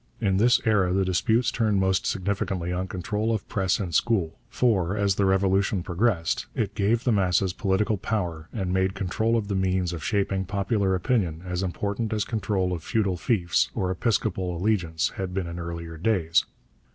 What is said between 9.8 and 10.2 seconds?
of